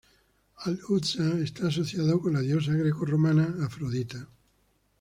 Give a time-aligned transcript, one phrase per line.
[0.65, 4.27] Al-'Uzza está asociado con la diosa greco-romana Afrodita.